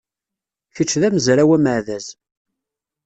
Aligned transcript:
Kečč 0.75 0.91
d 1.01 1.03
amezraw 1.07 1.51
ameɛdaz. 1.55 2.05